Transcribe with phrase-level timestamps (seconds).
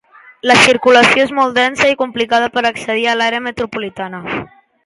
[0.51, 4.27] La circulació és molt densa i complicada per accedir a l'àrea metropolitana.